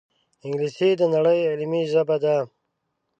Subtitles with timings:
[0.45, 2.35] انګلیسي د نړۍ علمي ژبه ده